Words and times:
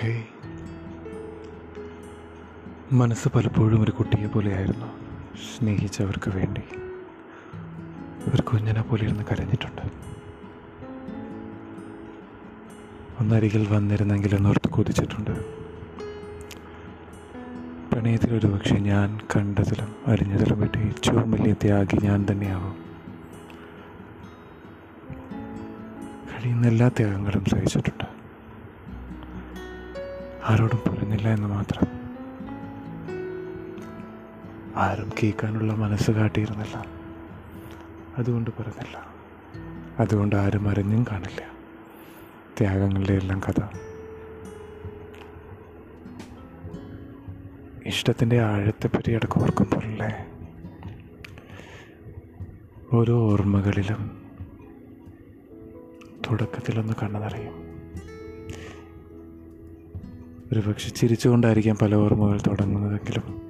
Hey 0.00 0.22
മനസ്സ് 2.92 3.28
പലപ്പോഴും 3.28 3.82
ഒരു 3.82 3.90
കുട്ടിയെ 3.90 4.26
പോലെയായിരുന്നു 4.26 4.86
സ്നേഹിച്ചവർക്ക് 5.36 6.30
വേണ്ടി. 6.30 6.60
ഒരു 8.34 8.42
കുഞ്ഞനെ 8.42 8.82
പോലെ 8.82 9.02
ഇരുന്ന് 9.04 9.24
കരഞ്ഞിട്ടുണ്ട്. 9.24 9.82
ഒന്നരികിൽ 13.20 13.74
വന്നിരുന്നെങ്കിൽ 13.74 14.34
ഒന്നോർത്ത് 14.34 14.70
കൊതിച്ചിട്ടുണ്ട്. 14.70 15.30
പ്രണയത്തിൽ 17.92 18.34
ഒരു 18.34 18.46
പക്ഷേ 18.46 18.76
ഞാൻ 18.76 19.18
കണ്ടതിലും 19.36 19.94
അറിഞ്ഞതിലും 20.06 20.60
പറ്റി 20.60 20.78
ഏറ്റവും 20.78 21.30
വലിയ 21.30 21.52
ത്യാഗി 21.52 21.98
ഞാൻ 22.02 22.26
തന്നെയാവും. 22.30 22.76
കഴിയുന്ന 26.30 26.66
എല്ലാ 26.66 26.88
ത്യാഗങ്ങളും 26.88 27.44
സഹിച്ചിട്ടുണ്ട്. 27.44 28.19
ആരോടും 30.44 30.80
പറഞ്ഞില്ല 30.88 31.28
എന്ന് 31.28 31.46
മാത്രം. 31.46 31.86
ആരും 34.76 35.10
കേൾക്കാനുള്ള 35.22 35.72
മനസ്സ് 35.72 36.10
കാട്ടിയിരുന്നില്ല. 36.10 36.84
അതുകൊണ്ട് 38.18 38.50
പറഞ്ഞില്ല. 38.60 39.14
അതുകൊണ്ട് 39.98 40.36
ആരും 40.36 40.68
അറിഞ്ഞും 40.68 41.04
കാണില്ല. 41.10 41.46
ത്യാഗങ്ങളുടെ 42.58 43.12
എല്ലാം 43.12 43.40
കഥ. 43.40 43.62
ഇഷ്ടത്തിന്റെ 47.86 48.40
ആഴത്തെപ്പറ്റി 48.40 49.12
അടക്കം 49.12 49.42
ഓർക്കുമ്പോഴല്ലേ? 49.42 50.26
ഓരോ 52.92 53.32
ഓർമ്മകളിലും 53.32 54.20
തുടക്കത്തിലൊന്ന് 56.30 56.92
കണ്ണു 57.02 57.18
നിറയും 57.18 57.69
ഒരു 60.52 60.60
പക്ഷെ 60.60 60.90
ചിരിച്ചുകൊണ്ടായിരിക്കാം 60.90 61.76
പല 61.82 61.94
ഓർമ്മകൾ 61.94 62.40
തുടങ്ങുന്നതെങ്കിലും 62.46 63.48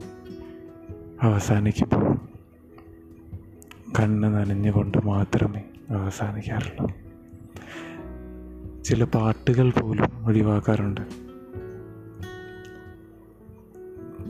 അവസാനിക്കുമ്പോൾ 1.23 2.17
കണ്ണ് 4.01 4.29
നനഞ്ഞുകൊണ്ട് 4.29 4.99
മാത്രമേ 5.07 5.63
അവസാനിക്കാറുള്ളൂ. 5.91 6.93
ചില 8.83 9.05
പാട്ടുകൾ 9.05 9.71
പോലും 9.71 10.27
ഒഴിവാക്കാറുണ്ട്. 10.27 11.01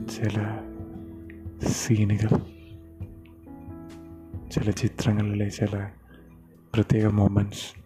ചില 0.09 0.59
സീനുകൾ 1.67 2.29
ചില 4.49 4.71
ചിത്രങ്ങളിലെ 4.71 5.49
ചില 5.49 5.89
പ്രത്യേക 6.73 7.07
മൊമെന്റ്സ് 7.07 7.79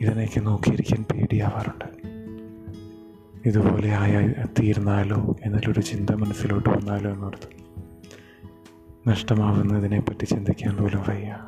ഇതിനെയൊക്കെ 0.00 0.40
നോക്കിയിരിക്കാൻ 0.40 1.04
പേടിയാവാറുണ്ട്. 1.04 2.01
ഇതുപോലെ 3.46 3.90
ആയ 3.90 4.32
തീർന്നാലോ 4.60 5.36
എന്നുള്ളൊരു 5.42 5.80
ചിന്ത 5.80 6.10
മനസ്സിലോട്ട് 6.10 6.68
വന്നാലോ 6.68 7.12
എന്നോർത്ത്. 7.12 7.62
നഷ്ടമാവുന്നതിനെപ്പറ്റി 9.08 10.24
ചിന്തിക്കാൻ 10.24 10.76
പോലും 10.76 11.00
വയ്യ. 11.08 11.38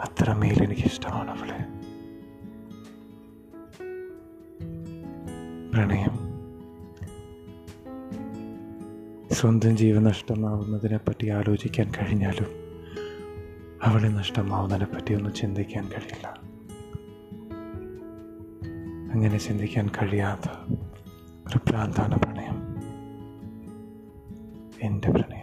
അത്രമേൽ 0.00 0.62
എനിക്കിഷ്ടമാണ് 0.62 1.30
അവളെ. 1.30 1.58
പ്രണയം. 5.74 6.26
സ്വന്തം 9.34 9.76
ജീവൻ 9.76 10.02
നഷ്ടമാവുന്നതിനെ 10.02 10.96
പറ്റി 10.96 11.28
ആലോചിക്കാൻ 11.28 11.90
കഴിഞ്ഞാലും 11.90 12.48
അവളെ 13.82 14.08
നഷ്ടമാവുന്നതിനെ 14.08 14.86
പറ്റി 14.86 15.14
ഒന്നും 15.14 15.34
ചിന്തിക്കാൻ 15.34 15.84
കഴിയില്ല. 15.84 16.45
അങ്ങനെ 19.16 19.38
ചിന്തിക്കാൻ 19.38 19.88
കഴിയാത്ത 19.88 20.50
ഒരു 21.48 21.58
പ്രാന്താണ് 21.68 22.18
പ്രണയം. 22.18 22.62
എന്റെ 24.82 25.10
പ്രണയം. 25.10 25.35